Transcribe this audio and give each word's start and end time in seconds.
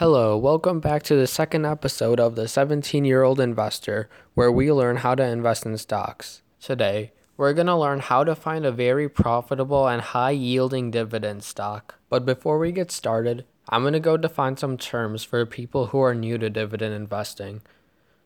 Hello, 0.00 0.34
welcome 0.34 0.80
back 0.80 1.02
to 1.02 1.14
the 1.14 1.26
second 1.26 1.66
episode 1.66 2.18
of 2.18 2.34
The 2.34 2.48
17 2.48 3.04
Year 3.04 3.22
Old 3.22 3.38
Investor, 3.38 4.08
where 4.32 4.50
we 4.50 4.72
learn 4.72 4.96
how 4.96 5.14
to 5.14 5.22
invest 5.22 5.66
in 5.66 5.76
stocks. 5.76 6.40
Today, 6.58 7.12
we're 7.36 7.52
going 7.52 7.66
to 7.66 7.76
learn 7.76 8.00
how 8.00 8.24
to 8.24 8.34
find 8.34 8.64
a 8.64 8.72
very 8.72 9.10
profitable 9.10 9.86
and 9.86 10.00
high 10.00 10.30
yielding 10.30 10.90
dividend 10.90 11.44
stock. 11.44 11.96
But 12.08 12.24
before 12.24 12.58
we 12.58 12.72
get 12.72 12.90
started, 12.90 13.44
I'm 13.68 13.82
going 13.82 13.92
to 13.92 14.00
go 14.00 14.16
define 14.16 14.56
some 14.56 14.78
terms 14.78 15.22
for 15.22 15.44
people 15.44 15.88
who 15.88 16.00
are 16.00 16.14
new 16.14 16.38
to 16.38 16.48
dividend 16.48 16.94
investing. 16.94 17.60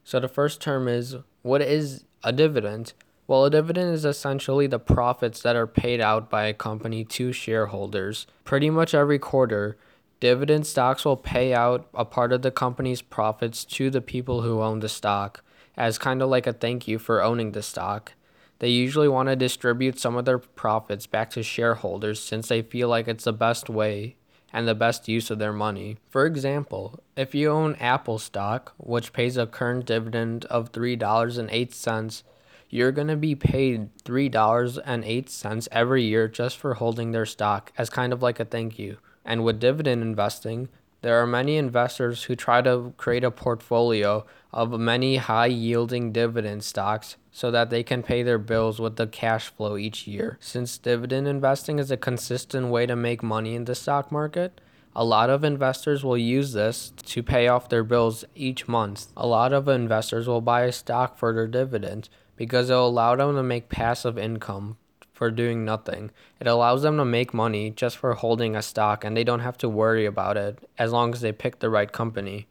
So, 0.04 0.20
the 0.20 0.28
first 0.28 0.60
term 0.60 0.86
is 0.86 1.16
what 1.42 1.60
is 1.60 2.04
a 2.22 2.32
dividend? 2.32 2.92
Well, 3.26 3.46
a 3.46 3.50
dividend 3.50 3.92
is 3.92 4.04
essentially 4.04 4.68
the 4.68 4.78
profits 4.78 5.42
that 5.42 5.56
are 5.56 5.66
paid 5.66 6.00
out 6.00 6.30
by 6.30 6.44
a 6.44 6.54
company 6.54 7.04
to 7.06 7.32
shareholders. 7.32 8.28
Pretty 8.44 8.70
much 8.70 8.94
every 8.94 9.18
quarter, 9.18 9.76
dividend 10.20 10.66
stocks 10.66 11.04
will 11.04 11.16
pay 11.16 11.54
out 11.54 11.88
a 11.94 12.04
part 12.04 12.32
of 12.32 12.42
the 12.42 12.50
company's 12.50 13.02
profits 13.02 13.64
to 13.64 13.90
the 13.90 14.00
people 14.00 14.42
who 14.42 14.62
own 14.62 14.80
the 14.80 14.88
stock 14.88 15.42
as 15.76 15.98
kind 15.98 16.22
of 16.22 16.28
like 16.28 16.46
a 16.46 16.52
thank 16.52 16.86
you 16.86 16.98
for 16.98 17.22
owning 17.22 17.52
the 17.52 17.62
stock. 17.62 18.12
They 18.60 18.68
usually 18.68 19.08
want 19.08 19.28
to 19.28 19.36
distribute 19.36 19.98
some 19.98 20.16
of 20.16 20.24
their 20.24 20.38
profits 20.38 21.06
back 21.06 21.30
to 21.30 21.42
shareholders 21.42 22.20
since 22.20 22.48
they 22.48 22.62
feel 22.62 22.88
like 22.88 23.08
it's 23.08 23.24
the 23.24 23.32
best 23.32 23.68
way 23.68 24.16
and 24.52 24.68
the 24.68 24.74
best 24.74 25.08
use 25.08 25.30
of 25.30 25.40
their 25.40 25.52
money. 25.52 25.96
For 26.08 26.26
example, 26.26 27.00
if 27.16 27.34
you 27.34 27.50
own 27.50 27.74
Apple 27.76 28.20
stock, 28.20 28.72
which 28.78 29.12
pays 29.12 29.36
a 29.36 29.46
current 29.46 29.84
dividend 29.84 30.44
of 30.44 30.70
$3.08, 30.70 32.22
you're 32.70 32.92
going 32.92 33.08
to 33.08 33.16
be 33.16 33.34
paid 33.34 33.94
$3.08 34.04 35.68
every 35.72 36.04
year 36.04 36.28
just 36.28 36.56
for 36.56 36.74
holding 36.74 37.10
their 37.10 37.26
stock 37.26 37.72
as 37.76 37.90
kind 37.90 38.12
of 38.12 38.22
like 38.22 38.38
a 38.38 38.44
thank 38.44 38.78
you. 38.78 38.98
And 39.24 39.44
with 39.44 39.60
dividend 39.60 40.02
investing, 40.02 40.68
there 41.04 41.20
are 41.20 41.26
many 41.26 41.58
investors 41.58 42.22
who 42.24 42.34
try 42.34 42.62
to 42.62 42.94
create 42.96 43.24
a 43.24 43.30
portfolio 43.30 44.24
of 44.52 44.80
many 44.80 45.16
high 45.16 45.46
yielding 45.46 46.12
dividend 46.12 46.64
stocks 46.64 47.16
so 47.30 47.50
that 47.50 47.68
they 47.68 47.82
can 47.82 48.02
pay 48.02 48.22
their 48.22 48.38
bills 48.38 48.80
with 48.80 48.96
the 48.96 49.06
cash 49.06 49.48
flow 49.48 49.76
each 49.76 50.06
year. 50.06 50.38
Since 50.40 50.78
dividend 50.78 51.28
investing 51.28 51.78
is 51.78 51.90
a 51.90 51.98
consistent 51.98 52.68
way 52.68 52.86
to 52.86 52.96
make 52.96 53.22
money 53.22 53.54
in 53.54 53.66
the 53.66 53.74
stock 53.74 54.10
market, 54.10 54.62
a 54.96 55.04
lot 55.04 55.28
of 55.28 55.44
investors 55.44 56.04
will 56.04 56.16
use 56.16 56.52
this 56.52 56.92
to 57.04 57.22
pay 57.22 57.48
off 57.48 57.68
their 57.68 57.84
bills 57.84 58.24
each 58.34 58.66
month. 58.66 59.08
A 59.16 59.26
lot 59.26 59.52
of 59.52 59.68
investors 59.68 60.26
will 60.26 60.40
buy 60.40 60.62
a 60.62 60.72
stock 60.72 61.18
for 61.18 61.34
their 61.34 61.48
dividend 61.48 62.08
because 62.36 62.70
it 62.70 62.74
will 62.74 62.88
allow 62.88 63.16
them 63.16 63.34
to 63.34 63.42
make 63.42 63.68
passive 63.68 64.16
income 64.16 64.78
for 65.24 65.30
doing 65.30 65.64
nothing. 65.64 66.10
It 66.38 66.46
allows 66.46 66.82
them 66.82 66.98
to 66.98 67.04
make 67.06 67.32
money 67.32 67.70
just 67.70 67.96
for 67.96 68.12
holding 68.12 68.54
a 68.54 68.60
stock 68.60 69.06
and 69.06 69.16
they 69.16 69.24
don't 69.24 69.40
have 69.40 69.56
to 69.56 69.70
worry 69.70 70.04
about 70.04 70.36
it 70.36 70.68
as 70.76 70.92
long 70.92 71.14
as 71.14 71.22
they 71.22 71.32
pick 71.32 71.60
the 71.60 71.70
right 71.70 71.90
company. 71.90 72.46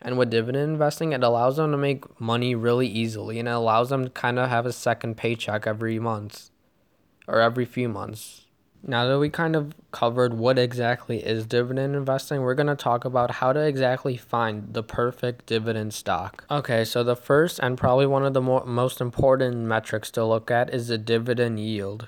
And 0.00 0.16
with 0.16 0.30
dividend 0.30 0.70
investing, 0.70 1.12
it 1.12 1.24
allows 1.24 1.56
them 1.56 1.72
to 1.72 1.76
make 1.76 2.20
money 2.20 2.54
really 2.54 2.86
easily 2.86 3.40
and 3.40 3.48
it 3.48 3.54
allows 3.54 3.88
them 3.88 4.04
to 4.04 4.10
kind 4.10 4.38
of 4.38 4.48
have 4.48 4.66
a 4.66 4.72
second 4.72 5.16
paycheck 5.16 5.66
every 5.66 5.98
month 5.98 6.50
or 7.26 7.40
every 7.40 7.64
few 7.64 7.88
months. 7.88 8.45
Now 8.88 9.04
that 9.08 9.18
we 9.18 9.30
kind 9.30 9.56
of 9.56 9.74
covered 9.90 10.34
what 10.34 10.60
exactly 10.60 11.18
is 11.18 11.44
dividend 11.44 11.96
investing, 11.96 12.42
we're 12.42 12.54
going 12.54 12.68
to 12.68 12.76
talk 12.76 13.04
about 13.04 13.32
how 13.32 13.52
to 13.52 13.58
exactly 13.58 14.16
find 14.16 14.72
the 14.74 14.84
perfect 14.84 15.46
dividend 15.46 15.92
stock. 15.92 16.44
Okay, 16.52 16.84
so 16.84 17.02
the 17.02 17.16
first 17.16 17.58
and 17.58 17.76
probably 17.76 18.06
one 18.06 18.24
of 18.24 18.32
the 18.32 18.40
more, 18.40 18.64
most 18.64 19.00
important 19.00 19.56
metrics 19.56 20.12
to 20.12 20.24
look 20.24 20.52
at 20.52 20.72
is 20.72 20.86
the 20.86 20.98
dividend 20.98 21.58
yield. 21.58 22.06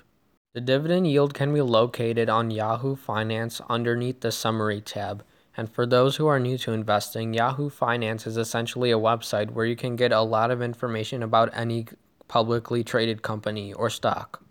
The 0.55 0.61
dividend 0.61 1.09
yield 1.09 1.34
can 1.34 1.53
be 1.53 1.62
located 1.62 2.29
on 2.29 2.53
Yahoo 2.53 2.95
Finance 2.95 3.61
underneath 3.69 4.21
the 4.21 4.31
Summary 4.31 4.81
tab. 4.81 5.25
And 5.56 5.69
for 5.69 5.84
those 5.84 6.15
who 6.15 6.29
are 6.29 6.39
new 6.39 6.56
to 6.59 6.73
investing, 6.73 7.34
Yahoo 7.34 7.71
Finance 7.71 8.25
is 8.25 8.37
essentially 8.37 8.93
a 8.93 8.99
website 8.99 9.51
where 9.51 9.67
you 9.67 9.75
can 9.75 9.97
get 9.97 10.12
a 10.12 10.21
lot 10.21 10.53
of 10.53 10.62
information 10.62 11.25
about 11.25 11.51
any 11.53 11.87
publicly 12.29 12.84
traded 12.84 13.23
company 13.23 13.73
or 13.73 13.91
stock. 13.91 14.45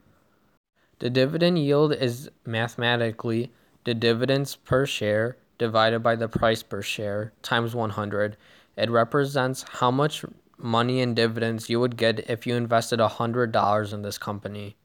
The 1.00 1.10
dividend 1.10 1.60
yield 1.60 1.94
is 1.94 2.30
mathematically 2.46 3.52
the 3.84 3.94
dividends 3.94 4.56
per 4.56 4.86
share 4.86 5.36
divided 5.58 6.00
by 6.00 6.16
the 6.16 6.28
price 6.28 6.64
per 6.64 6.82
share 6.82 7.32
times 7.42 7.76
100. 7.76 8.36
It 8.76 8.90
represents 8.90 9.64
how 9.80 9.92
much 9.92 10.26
money 10.58 11.00
in 11.02 11.14
dividends 11.14 11.70
you 11.70 11.80
would 11.80 11.96
get 11.98 12.28
if 12.30 12.48
you 12.48 12.56
invested 12.56 13.00
$100 13.00 13.94
in 13.94 14.02
this 14.02 14.18
company. 14.18 14.76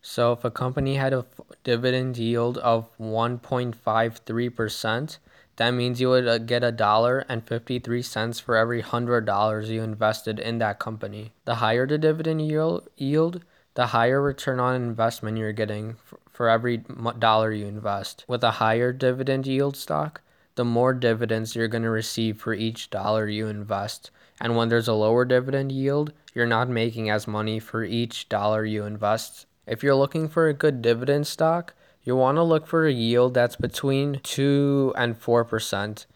So 0.00 0.32
if 0.32 0.44
a 0.44 0.50
company 0.50 0.96
had 0.96 1.12
a 1.12 1.26
dividend 1.64 2.16
yield 2.18 2.58
of 2.58 2.96
1.53%, 2.98 5.18
that 5.56 5.70
means 5.70 6.00
you 6.00 6.10
would 6.10 6.28
uh, 6.28 6.38
get 6.38 6.64
a 6.64 6.72
dollar 6.72 7.20
and 7.28 7.46
53 7.46 8.02
cents 8.02 8.40
for 8.40 8.56
every 8.56 8.82
$100 8.82 9.68
you 9.68 9.82
invested 9.82 10.38
in 10.38 10.58
that 10.58 10.78
company. 10.78 11.32
The 11.44 11.54
higher 11.56 11.86
the 11.86 11.96
dividend 11.96 12.42
yield, 12.42 12.88
yield 12.96 13.44
the 13.74 13.88
higher 13.88 14.22
return 14.22 14.60
on 14.60 14.74
investment 14.74 15.36
you're 15.36 15.52
getting 15.52 15.96
for 16.30 16.48
every 16.48 16.78
dollar 17.18 17.52
you 17.52 17.66
invest. 17.66 18.24
With 18.26 18.42
a 18.42 18.52
higher 18.52 18.92
dividend 18.92 19.46
yield 19.46 19.76
stock, 19.76 20.20
the 20.54 20.64
more 20.64 20.94
dividends 20.94 21.54
you're 21.54 21.68
going 21.68 21.82
to 21.82 21.90
receive 21.90 22.40
for 22.40 22.54
each 22.54 22.90
dollar 22.90 23.28
you 23.28 23.48
invest. 23.48 24.10
And 24.40 24.56
when 24.56 24.68
there's 24.68 24.88
a 24.88 24.94
lower 24.94 25.24
dividend 25.24 25.72
yield, 25.72 26.12
you're 26.34 26.46
not 26.46 26.68
making 26.68 27.10
as 27.10 27.26
money 27.26 27.58
for 27.58 27.84
each 27.84 28.28
dollar 28.28 28.64
you 28.64 28.84
invest. 28.84 29.46
If 29.66 29.82
you're 29.82 29.94
looking 29.94 30.28
for 30.28 30.48
a 30.48 30.54
good 30.54 30.82
dividend 30.82 31.26
stock, 31.26 31.74
you 32.02 32.16
want 32.16 32.36
to 32.36 32.42
look 32.42 32.66
for 32.66 32.86
a 32.86 32.92
yield 32.92 33.34
that's 33.34 33.56
between 33.56 34.20
2 34.22 34.92
and 34.96 35.18
4%. 35.20 36.06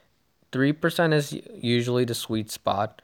3% 0.52 1.12
is 1.14 1.40
usually 1.54 2.04
the 2.04 2.14
sweet 2.14 2.50
spot. 2.50 3.02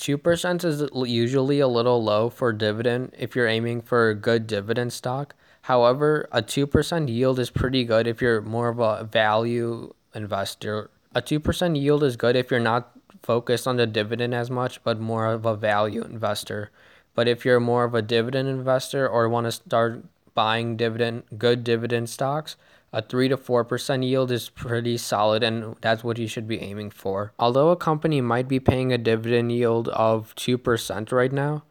2% 0.00 0.64
is 0.64 0.82
usually 1.10 1.60
a 1.60 1.68
little 1.68 2.02
low 2.02 2.30
for 2.30 2.52
dividend 2.54 3.14
if 3.18 3.36
you're 3.36 3.46
aiming 3.46 3.82
for 3.82 4.08
a 4.08 4.14
good 4.14 4.46
dividend 4.46 4.92
stock. 4.94 5.34
However, 5.62 6.26
a 6.32 6.42
2% 6.42 7.08
yield 7.08 7.38
is 7.38 7.50
pretty 7.50 7.84
good 7.84 8.06
if 8.06 8.22
you're 8.22 8.40
more 8.40 8.68
of 8.70 8.78
a 8.78 9.04
value 9.04 9.92
investor. 10.14 10.90
A 11.14 11.20
2% 11.20 11.78
yield 11.78 12.02
is 12.02 12.16
good 12.16 12.34
if 12.34 12.50
you're 12.50 12.60
not 12.60 12.92
focused 13.22 13.68
on 13.68 13.76
the 13.76 13.86
dividend 13.86 14.34
as 14.34 14.50
much, 14.50 14.82
but 14.82 14.98
more 14.98 15.26
of 15.26 15.44
a 15.44 15.54
value 15.54 16.02
investor. 16.02 16.70
But 17.14 17.28
if 17.28 17.44
you're 17.44 17.60
more 17.60 17.84
of 17.84 17.94
a 17.94 18.00
dividend 18.00 18.48
investor 18.48 19.06
or 19.06 19.28
want 19.28 19.44
to 19.48 19.52
start 19.52 20.02
buying 20.34 20.78
dividend 20.78 21.24
good 21.36 21.62
dividend 21.62 22.08
stocks, 22.08 22.56
a 22.92 23.00
3 23.00 23.28
to 23.28 23.36
4% 23.36 24.04
yield 24.04 24.32
is 24.32 24.48
pretty 24.48 24.96
solid 24.96 25.42
and 25.42 25.76
that's 25.80 26.02
what 26.02 26.18
you 26.18 26.26
should 26.26 26.48
be 26.48 26.60
aiming 26.60 26.90
for. 26.90 27.32
Although 27.38 27.70
a 27.70 27.76
company 27.76 28.20
might 28.20 28.48
be 28.48 28.58
paying 28.58 28.92
a 28.92 28.98
dividend 28.98 29.52
yield 29.52 29.88
of 29.88 30.34
2% 30.36 31.12
right 31.12 31.32
now, 31.32 31.62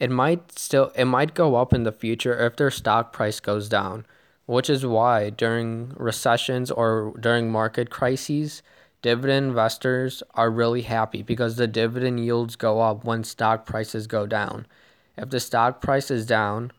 it 0.00 0.10
might 0.10 0.52
still 0.58 0.90
it 0.96 1.04
might 1.04 1.34
go 1.34 1.54
up 1.56 1.72
in 1.72 1.84
the 1.84 1.92
future 1.92 2.38
if 2.38 2.56
their 2.56 2.70
stock 2.70 3.12
price 3.12 3.40
goes 3.40 3.68
down, 3.68 4.06
which 4.46 4.68
is 4.68 4.84
why 4.84 5.30
during 5.30 5.92
recessions 5.96 6.70
or 6.70 7.14
during 7.20 7.50
market 7.50 7.90
crises, 7.90 8.62
dividend 9.02 9.46
investors 9.48 10.22
are 10.34 10.50
really 10.50 10.82
happy 10.82 11.22
because 11.22 11.56
the 11.56 11.66
dividend 11.66 12.20
yields 12.20 12.56
go 12.56 12.80
up 12.80 13.04
when 13.04 13.22
stock 13.22 13.66
prices 13.66 14.06
go 14.06 14.26
down. 14.26 14.66
If 15.16 15.30
the 15.30 15.40
stock 15.40 15.80
price 15.80 16.10
is 16.10 16.26
down, 16.26 16.72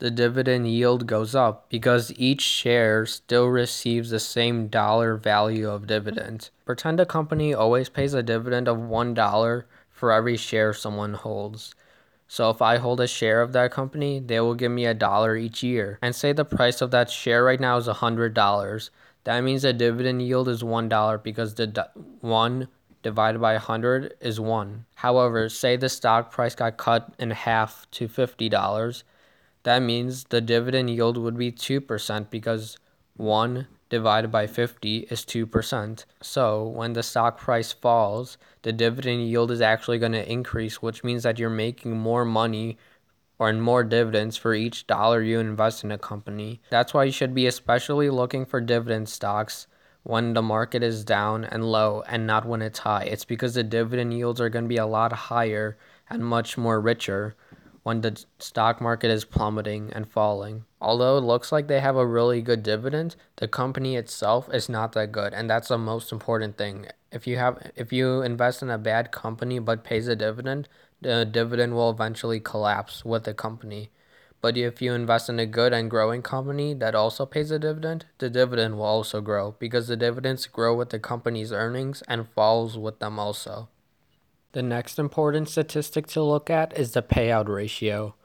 the 0.00 0.10
dividend 0.10 0.66
yield 0.66 1.06
goes 1.06 1.34
up 1.34 1.68
because 1.68 2.10
each 2.16 2.40
share 2.40 3.04
still 3.04 3.46
receives 3.46 4.10
the 4.10 4.18
same 4.18 4.68
dollar 4.68 5.14
value 5.16 5.68
of 5.68 5.86
dividends. 5.86 6.50
Pretend 6.64 6.98
a 6.98 7.06
company 7.06 7.52
always 7.52 7.90
pays 7.90 8.14
a 8.14 8.22
dividend 8.22 8.66
of 8.66 8.78
$1 8.78 9.64
for 9.90 10.10
every 10.10 10.38
share 10.38 10.72
someone 10.72 11.14
holds. 11.14 11.74
So 12.28 12.48
if 12.48 12.62
I 12.62 12.78
hold 12.78 13.00
a 13.00 13.06
share 13.06 13.42
of 13.42 13.52
that 13.52 13.72
company, 13.72 14.20
they 14.20 14.40
will 14.40 14.54
give 14.54 14.72
me 14.72 14.86
a 14.86 14.94
dollar 14.94 15.36
each 15.36 15.62
year. 15.62 15.98
And 16.00 16.14
say 16.14 16.32
the 16.32 16.46
price 16.46 16.80
of 16.80 16.90
that 16.92 17.10
share 17.10 17.44
right 17.44 17.60
now 17.60 17.76
is 17.76 17.86
$100. 17.86 18.90
That 19.24 19.44
means 19.44 19.62
the 19.62 19.74
dividend 19.74 20.22
yield 20.22 20.48
is 20.48 20.62
$1 20.62 21.22
because 21.22 21.56
the 21.56 21.90
1 22.20 22.68
divided 23.02 23.40
by 23.40 23.52
100 23.52 24.14
is 24.20 24.40
1. 24.40 24.86
However, 24.94 25.50
say 25.50 25.76
the 25.76 25.90
stock 25.90 26.32
price 26.32 26.54
got 26.54 26.78
cut 26.78 27.12
in 27.18 27.32
half 27.32 27.86
to 27.90 28.08
$50 28.08 29.02
that 29.62 29.80
means 29.80 30.24
the 30.24 30.40
dividend 30.40 30.90
yield 30.90 31.16
would 31.18 31.36
be 31.36 31.52
2% 31.52 32.30
because 32.30 32.78
1 33.16 33.66
divided 33.90 34.30
by 34.30 34.46
50 34.46 34.98
is 35.10 35.24
2%. 35.24 36.04
So 36.22 36.66
when 36.66 36.92
the 36.92 37.02
stock 37.02 37.38
price 37.38 37.72
falls, 37.72 38.38
the 38.62 38.72
dividend 38.72 39.28
yield 39.28 39.50
is 39.50 39.60
actually 39.60 39.98
going 39.98 40.12
to 40.12 40.32
increase, 40.32 40.80
which 40.80 41.04
means 41.04 41.24
that 41.24 41.38
you're 41.38 41.50
making 41.50 41.98
more 41.98 42.24
money 42.24 42.78
or 43.38 43.52
more 43.54 43.82
dividends 43.82 44.36
for 44.36 44.54
each 44.54 44.86
dollar 44.86 45.22
you 45.22 45.40
invest 45.40 45.82
in 45.82 45.90
a 45.90 45.98
company. 45.98 46.60
That's 46.70 46.94
why 46.94 47.04
you 47.04 47.12
should 47.12 47.34
be 47.34 47.46
especially 47.46 48.10
looking 48.10 48.44
for 48.44 48.60
dividend 48.60 49.08
stocks 49.08 49.66
when 50.02 50.34
the 50.34 50.42
market 50.42 50.82
is 50.82 51.04
down 51.04 51.44
and 51.44 51.64
low 51.64 52.02
and 52.06 52.26
not 52.26 52.46
when 52.46 52.62
it's 52.62 52.80
high. 52.80 53.04
It's 53.04 53.24
because 53.24 53.54
the 53.54 53.62
dividend 53.64 54.14
yields 54.14 54.40
are 54.40 54.48
going 54.48 54.64
to 54.64 54.68
be 54.68 54.76
a 54.76 54.86
lot 54.86 55.12
higher 55.12 55.76
and 56.08 56.24
much 56.24 56.56
more 56.56 56.80
richer 56.80 57.34
when 57.82 58.00
the 58.00 58.24
stock 58.38 58.80
market 58.80 59.10
is 59.10 59.24
plummeting 59.24 59.90
and 59.92 60.10
falling. 60.10 60.64
Although 60.80 61.18
it 61.18 61.22
looks 61.22 61.50
like 61.50 61.66
they 61.66 61.80
have 61.80 61.96
a 61.96 62.06
really 62.06 62.42
good 62.42 62.62
dividend, 62.62 63.16
the 63.36 63.48
company 63.48 63.96
itself 63.96 64.48
is 64.52 64.68
not 64.68 64.92
that 64.92 65.12
good, 65.12 65.32
and 65.32 65.48
that's 65.48 65.68
the 65.68 65.78
most 65.78 66.12
important 66.12 66.56
thing. 66.56 66.86
If 67.10 67.26
you 67.26 67.38
have 67.38 67.70
if 67.76 67.92
you 67.92 68.22
invest 68.22 68.62
in 68.62 68.70
a 68.70 68.78
bad 68.78 69.10
company 69.10 69.58
but 69.58 69.84
pays 69.84 70.08
a 70.08 70.16
dividend, 70.16 70.68
the 71.00 71.24
dividend 71.24 71.74
will 71.74 71.90
eventually 71.90 72.40
collapse 72.40 73.04
with 73.04 73.24
the 73.24 73.34
company. 73.34 73.90
But 74.40 74.56
if 74.56 74.80
you 74.80 74.94
invest 74.94 75.28
in 75.28 75.38
a 75.38 75.44
good 75.44 75.74
and 75.74 75.90
growing 75.90 76.22
company 76.22 76.72
that 76.74 76.94
also 76.94 77.26
pays 77.26 77.50
a 77.50 77.58
dividend, 77.58 78.06
the 78.18 78.30
dividend 78.30 78.76
will 78.76 78.84
also 78.84 79.20
grow 79.20 79.54
because 79.58 79.88
the 79.88 79.96
dividends 79.96 80.46
grow 80.46 80.74
with 80.74 80.90
the 80.90 80.98
company's 80.98 81.52
earnings 81.52 82.02
and 82.08 82.28
falls 82.30 82.78
with 82.78 83.00
them 83.00 83.18
also. 83.18 83.68
The 84.52 84.62
next 84.62 84.98
important 84.98 85.48
statistic 85.48 86.08
to 86.08 86.22
look 86.22 86.50
at 86.50 86.76
is 86.76 86.92
the 86.92 87.02
payout 87.02 87.48
ratio. 87.48 88.16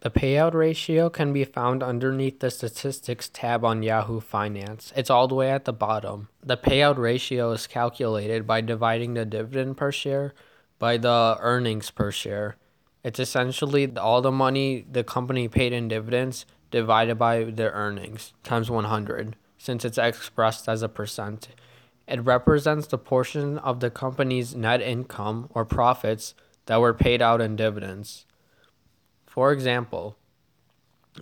The 0.00 0.10
payout 0.10 0.54
ratio 0.54 1.10
can 1.10 1.32
be 1.32 1.44
found 1.44 1.82
underneath 1.82 2.38
the 2.38 2.50
statistics 2.50 3.28
tab 3.28 3.64
on 3.64 3.82
Yahoo 3.82 4.20
Finance. 4.20 4.92
It's 4.94 5.10
all 5.10 5.26
the 5.26 5.34
way 5.34 5.50
at 5.50 5.64
the 5.64 5.72
bottom. 5.72 6.28
The 6.44 6.56
payout 6.56 6.96
ratio 6.96 7.50
is 7.50 7.66
calculated 7.66 8.46
by 8.46 8.60
dividing 8.60 9.14
the 9.14 9.24
dividend 9.24 9.76
per 9.76 9.90
share 9.90 10.32
by 10.78 10.96
the 10.96 11.36
earnings 11.40 11.90
per 11.90 12.12
share. 12.12 12.56
It's 13.02 13.18
essentially 13.18 13.96
all 13.96 14.22
the 14.22 14.30
money 14.30 14.86
the 14.88 15.02
company 15.02 15.48
paid 15.48 15.72
in 15.72 15.88
dividends 15.88 16.46
divided 16.70 17.16
by 17.16 17.44
their 17.44 17.70
earnings 17.70 18.32
times 18.44 18.70
100, 18.70 19.34
since 19.58 19.84
it's 19.84 19.98
expressed 19.98 20.68
as 20.68 20.82
a 20.82 20.88
percent. 20.88 21.48
It 22.06 22.24
represents 22.24 22.86
the 22.86 22.98
portion 22.98 23.58
of 23.58 23.80
the 23.80 23.90
company's 23.90 24.54
net 24.54 24.80
income 24.80 25.48
or 25.50 25.64
profits 25.64 26.34
that 26.66 26.80
were 26.80 26.94
paid 26.94 27.20
out 27.20 27.40
in 27.40 27.56
dividends. 27.56 28.26
For 29.26 29.52
example, 29.52 30.16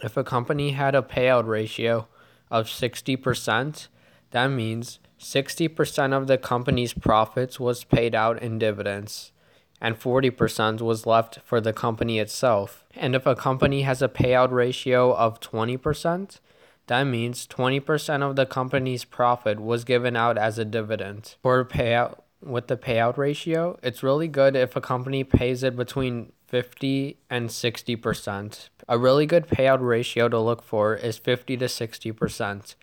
if 0.02 0.16
a 0.16 0.24
company 0.24 0.72
had 0.72 0.94
a 0.94 1.02
payout 1.02 1.46
ratio 1.46 2.06
of 2.50 2.66
60%, 2.66 3.88
that 4.30 4.48
means 4.48 4.98
60% 5.18 6.12
of 6.12 6.26
the 6.26 6.38
company's 6.38 6.92
profits 6.92 7.58
was 7.58 7.84
paid 7.84 8.14
out 8.14 8.42
in 8.42 8.58
dividends 8.58 9.32
and 9.80 10.00
40% 10.00 10.80
was 10.80 11.06
left 11.06 11.40
for 11.44 11.60
the 11.60 11.72
company 11.72 12.18
itself. 12.18 12.86
And 12.94 13.14
if 13.14 13.26
a 13.26 13.34
company 13.34 13.82
has 13.82 14.00
a 14.00 14.08
payout 14.08 14.50
ratio 14.50 15.14
of 15.14 15.40
20%, 15.40 16.40
that 16.86 17.04
means 17.04 17.46
20% 17.46 18.22
of 18.22 18.36
the 18.36 18.46
company's 18.46 19.04
profit 19.04 19.60
was 19.60 19.84
given 19.84 20.16
out 20.16 20.36
as 20.36 20.58
a 20.58 20.64
dividend. 20.64 21.36
For 21.42 21.64
payout 21.64 22.20
with 22.42 22.66
the 22.66 22.76
payout 22.76 23.16
ratio, 23.16 23.78
it's 23.82 24.02
really 24.02 24.28
good 24.28 24.54
if 24.54 24.76
a 24.76 24.80
company 24.80 25.24
pays 25.24 25.62
it 25.62 25.76
between 25.76 26.32
50 26.46 27.16
and 27.30 27.48
60%. 27.48 28.68
A 28.86 28.98
really 28.98 29.26
good 29.26 29.46
payout 29.48 29.80
ratio 29.80 30.28
to 30.28 30.38
look 30.38 30.62
for 30.62 30.94
is 30.94 31.16
50 31.16 31.56
to 31.56 31.64
60%. 31.64 32.74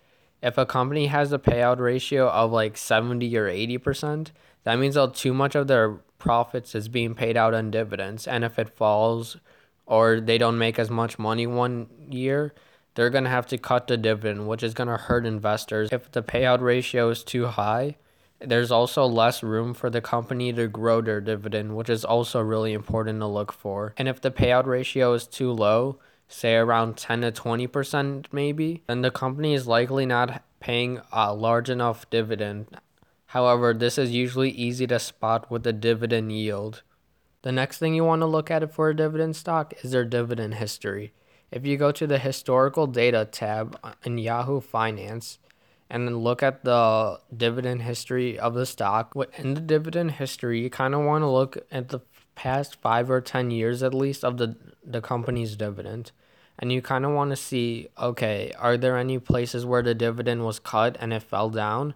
If 0.41 0.57
a 0.57 0.65
company 0.65 1.05
has 1.07 1.31
a 1.31 1.37
payout 1.37 1.77
ratio 1.77 2.27
of 2.29 2.51
like 2.51 2.75
70 2.75 3.37
or 3.37 3.47
80%, 3.47 4.31
that 4.63 4.79
means 4.79 4.95
that 4.95 5.13
too 5.13 5.33
much 5.33 5.53
of 5.53 5.67
their 5.67 5.99
profits 6.17 6.73
is 6.73 6.87
being 6.87 7.13
paid 7.13 7.37
out 7.37 7.53
on 7.53 7.69
dividends. 7.69 8.27
And 8.27 8.43
if 8.43 8.57
it 8.57 8.75
falls 8.75 9.37
or 9.85 10.19
they 10.19 10.37
don't 10.37 10.57
make 10.57 10.79
as 10.79 10.89
much 10.89 11.19
money 11.19 11.45
one 11.45 11.87
year, 12.09 12.53
they're 12.95 13.09
going 13.09 13.23
to 13.23 13.29
have 13.29 13.47
to 13.47 13.57
cut 13.57 13.87
the 13.87 13.97
dividend, 13.97 14.47
which 14.47 14.63
is 14.63 14.73
going 14.73 14.87
to 14.87 14.97
hurt 14.97 15.25
investors. 15.25 15.89
If 15.91 16.11
the 16.11 16.23
payout 16.23 16.61
ratio 16.61 17.09
is 17.09 17.23
too 17.23 17.47
high, 17.47 17.97
there's 18.39 18.71
also 18.71 19.05
less 19.05 19.43
room 19.43 19.73
for 19.73 19.89
the 19.89 20.01
company 20.01 20.51
to 20.53 20.67
grow 20.67 21.01
their 21.01 21.21
dividend, 21.21 21.75
which 21.75 21.89
is 21.89 22.03
also 22.03 22.41
really 22.41 22.73
important 22.73 23.19
to 23.19 23.27
look 23.27 23.51
for. 23.51 23.93
And 23.97 24.07
if 24.07 24.19
the 24.21 24.31
payout 24.31 24.65
ratio 24.65 25.13
is 25.13 25.27
too 25.27 25.51
low, 25.51 25.99
say 26.27 26.55
around 26.55 26.97
10 26.97 27.21
to 27.21 27.31
20% 27.31 28.25
maybe, 28.31 28.83
then 28.87 29.01
the 29.01 29.11
company 29.11 29.53
is 29.53 29.67
likely 29.67 30.05
not 30.05 30.43
paying 30.59 31.01
a 31.11 31.33
large 31.33 31.69
enough 31.69 32.09
dividend 32.09 32.67
However, 33.31 33.73
this 33.73 33.97
is 33.97 34.11
usually 34.11 34.49
easy 34.49 34.85
to 34.87 34.99
spot 34.99 35.49
with 35.49 35.63
the 35.63 35.71
dividend 35.71 36.33
yield. 36.33 36.83
The 37.43 37.53
next 37.53 37.77
thing 37.77 37.95
you 37.95 38.03
want 38.03 38.21
to 38.23 38.25
look 38.25 38.51
at 38.51 38.73
for 38.73 38.89
a 38.89 38.95
dividend 38.95 39.37
stock 39.37 39.73
is 39.85 39.91
their 39.91 40.03
dividend 40.03 40.55
history. 40.55 41.13
If 41.51 41.65
you 41.65 41.75
go 41.77 41.91
to 41.91 42.07
the 42.07 42.17
historical 42.17 42.87
data 42.87 43.27
tab 43.29 43.77
in 44.03 44.17
Yahoo 44.17 44.61
Finance 44.61 45.37
and 45.89 46.07
then 46.07 46.19
look 46.19 46.41
at 46.41 46.63
the 46.63 47.19
dividend 47.35 47.81
history 47.81 48.39
of 48.39 48.53
the 48.53 48.65
stock, 48.65 49.13
in 49.37 49.53
the 49.55 49.61
dividend 49.61 50.11
history, 50.11 50.61
you 50.61 50.69
kind 50.69 50.95
of 50.95 51.01
want 51.01 51.23
to 51.23 51.29
look 51.29 51.57
at 51.69 51.89
the 51.89 51.99
past 52.35 52.77
five 52.77 53.11
or 53.11 53.19
10 53.19 53.51
years 53.51 53.83
at 53.83 53.93
least 53.93 54.23
of 54.23 54.37
the, 54.37 54.55
the 54.83 55.01
company's 55.01 55.57
dividend. 55.57 56.11
And 56.57 56.71
you 56.71 56.81
kind 56.81 57.05
of 57.05 57.11
want 57.11 57.31
to 57.31 57.35
see 57.35 57.89
okay, 57.97 58.53
are 58.57 58.77
there 58.77 58.97
any 58.97 59.19
places 59.19 59.65
where 59.65 59.81
the 59.81 59.95
dividend 59.95 60.45
was 60.45 60.59
cut 60.59 60.95
and 60.99 61.11
it 61.11 61.23
fell 61.23 61.49
down? 61.49 61.95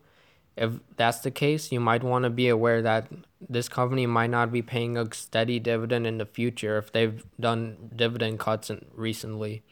If 0.58 0.72
that's 0.96 1.20
the 1.20 1.32
case, 1.32 1.72
you 1.72 1.80
might 1.80 2.04
want 2.04 2.24
to 2.24 2.30
be 2.30 2.48
aware 2.48 2.82
that 2.82 3.08
this 3.50 3.68
company 3.68 4.06
might 4.06 4.30
not 4.30 4.52
be 4.52 4.62
paying 4.62 4.98
a 4.98 5.14
steady 5.14 5.60
dividend 5.60 6.08
in 6.08 6.18
the 6.18 6.26
future 6.26 6.78
if 6.78 6.92
they've 6.92 7.24
done 7.40 7.92
dividend 7.96 8.40
cuts 8.40 8.72
recently. 8.94 9.64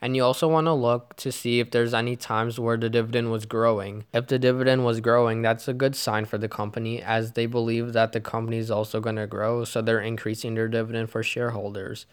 And 0.00 0.16
you 0.16 0.24
also 0.24 0.48
want 0.48 0.66
to 0.66 0.72
look 0.72 1.16
to 1.16 1.32
see 1.32 1.60
if 1.60 1.70
there's 1.70 1.94
any 1.94 2.16
times 2.16 2.58
where 2.58 2.76
the 2.76 2.90
dividend 2.90 3.30
was 3.30 3.46
growing. 3.46 4.04
If 4.12 4.26
the 4.26 4.38
dividend 4.38 4.84
was 4.84 5.00
growing, 5.00 5.40
that's 5.40 5.68
a 5.68 5.72
good 5.72 5.96
sign 5.96 6.26
for 6.26 6.36
the 6.36 6.48
company 6.48 7.00
as 7.00 7.32
they 7.32 7.46
believe 7.46 7.92
that 7.92 8.12
the 8.12 8.20
company 8.20 8.58
is 8.58 8.70
also 8.70 9.00
going 9.00 9.16
to 9.16 9.26
grow, 9.26 9.64
so 9.64 9.80
they're 9.80 10.00
increasing 10.00 10.54
their 10.54 10.68
dividend 10.68 11.10
for 11.10 11.22
shareholders. 11.22 12.06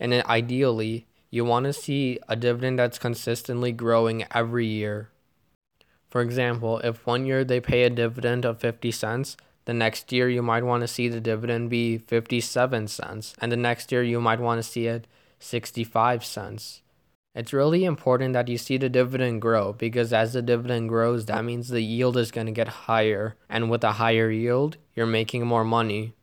And 0.00 0.14
ideally, 0.14 1.06
you 1.30 1.44
want 1.44 1.64
to 1.64 1.72
see 1.72 2.18
a 2.28 2.36
dividend 2.36 2.78
that's 2.78 2.98
consistently 2.98 3.72
growing 3.72 4.24
every 4.32 4.66
year 4.66 5.10
for 6.08 6.20
example, 6.20 6.78
if 6.80 7.06
one 7.06 7.26
year 7.26 7.44
they 7.44 7.60
pay 7.60 7.82
a 7.84 7.90
dividend 7.90 8.44
of 8.44 8.60
50 8.60 8.90
cents, 8.90 9.36
the 9.64 9.74
next 9.74 10.12
year 10.12 10.28
you 10.28 10.42
might 10.42 10.64
want 10.64 10.82
to 10.82 10.88
see 10.88 11.08
the 11.08 11.20
dividend 11.20 11.70
be 11.70 11.98
57 11.98 12.88
cents, 12.88 13.34
and 13.40 13.50
the 13.50 13.56
next 13.56 13.90
year 13.90 14.02
you 14.02 14.20
might 14.20 14.40
want 14.40 14.58
to 14.58 14.68
see 14.68 14.86
it 14.86 15.06
65 15.40 16.24
cents. 16.24 16.82
It's 17.34 17.52
really 17.52 17.84
important 17.84 18.32
that 18.32 18.48
you 18.48 18.56
see 18.56 18.78
the 18.78 18.88
dividend 18.88 19.42
grow 19.42 19.74
because 19.74 20.10
as 20.10 20.32
the 20.32 20.40
dividend 20.40 20.88
grows, 20.88 21.26
that 21.26 21.44
means 21.44 21.68
the 21.68 21.82
yield 21.82 22.16
is 22.16 22.30
going 22.30 22.46
to 22.46 22.52
get 22.52 22.68
higher. 22.88 23.36
And 23.50 23.68
with 23.68 23.84
a 23.84 23.92
higher 23.92 24.30
yield, 24.30 24.78
you're 24.94 25.04
making 25.04 25.46
more 25.46 25.64
money. 25.64 26.14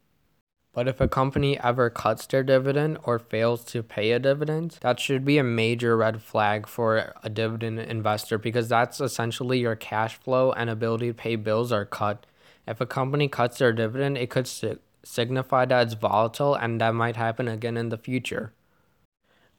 But 0.73 0.87
if 0.87 0.99
a 0.99 1.07
company 1.07 1.59
ever 1.59 1.91
cuts 1.91 2.25
their 2.25 2.41
dividend 2.41 2.97
or 3.03 3.19
fails 3.19 3.63
to 3.65 3.83
pay 3.83 4.11
a 4.11 4.17
dividend, 4.19 4.79
that 4.81 4.99
should 4.99 5.23
be 5.23 5.37
a 5.37 5.43
major 5.43 5.95
red 5.95 6.19
flag 6.19 6.65
for 6.67 7.13
a 7.21 7.29
dividend 7.29 7.79
investor 7.79 8.39
because 8.39 8.69
that's 8.69 8.99
essentially 8.99 9.59
your 9.59 9.75
cash 9.75 10.15
flow 10.17 10.51
and 10.51 10.71
ability 10.71 11.07
to 11.09 11.13
pay 11.13 11.35
bills 11.35 11.71
are 11.71 11.85
cut. 11.85 12.25
If 12.67 12.81
a 12.81 12.87
company 12.87 13.27
cuts 13.27 13.59
their 13.59 13.71
dividend, 13.71 14.17
it 14.17 14.31
could 14.31 14.47
si- 14.47 14.79
signify 15.03 15.65
that 15.65 15.83
it's 15.83 15.93
volatile 15.93 16.55
and 16.55 16.81
that 16.81 16.95
might 16.95 17.17
happen 17.17 17.47
again 17.47 17.77
in 17.77 17.89
the 17.89 17.97
future. 17.97 18.53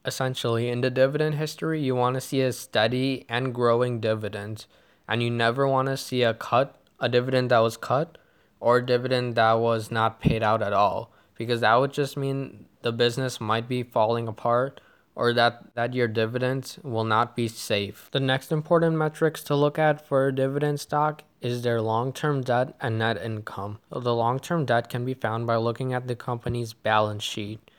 Essentially, 0.05 0.69
in 0.69 0.81
the 0.81 0.91
dividend 0.91 1.37
history, 1.37 1.81
you 1.81 1.95
want 1.95 2.15
to 2.15 2.21
see 2.21 2.41
a 2.41 2.53
steady 2.53 3.25
and 3.29 3.55
growing 3.55 4.01
dividend, 4.01 4.67
and 5.09 5.23
you 5.23 5.31
never 5.31 5.67
want 5.67 5.87
to 5.87 5.97
see 5.97 6.23
a 6.23 6.35
cut, 6.35 6.77
a 6.99 7.09
dividend 7.09 7.51
that 7.51 7.61
was 7.61 7.77
cut 7.77 8.19
or 8.65 8.81
dividend 8.81 9.35
that 9.35 9.53
was 9.61 9.91
not 9.91 10.21
paid 10.21 10.43
out 10.43 10.63
at 10.63 10.73
all 10.73 11.13
because 11.37 11.61
that 11.61 11.75
would 11.75 11.93
just 11.93 12.17
mean 12.17 12.65
the 12.81 12.91
business 12.91 13.39
might 13.39 13.69
be 13.69 13.83
falling 13.83 14.27
apart 14.27 14.81
or 15.15 15.35
that, 15.35 15.75
that 15.75 15.93
your 15.93 16.09
dividends 16.09 16.79
will 16.83 17.05
not 17.05 17.37
be 17.37 17.47
safe. 17.47 18.09
The 18.13 18.21
next 18.21 18.51
important 18.51 18.97
metrics 18.97 19.43
to 19.45 19.55
look 19.55 19.79
at 19.79 20.07
for 20.09 20.27
a 20.27 20.35
dividend 20.35 20.81
stock 20.81 21.25
is 21.43 21.61
their 21.61 21.83
long 21.83 22.11
term 22.15 22.41
debt 22.41 22.75
and 22.81 22.99
net 22.99 23.23
income. 23.23 23.81
The 23.91 24.15
long 24.15 24.41
term 24.41 24.65
debt 24.65 24.89
can 24.89 25.05
be 25.05 25.13
found 25.13 25.47
by 25.47 25.57
looking 25.57 25.93
at 25.93 26.07
the 26.07 26.17
company's 26.17 26.73
balance 26.73 27.23
sheet, 27.23 27.71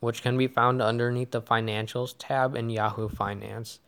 which 0.00 0.22
can 0.22 0.36
be 0.36 0.46
found 0.46 0.82
underneath 0.82 1.30
the 1.30 1.40
Financials 1.40 2.14
tab 2.18 2.54
in 2.54 2.68
Yahoo 2.68 3.08
Finance. 3.08 3.80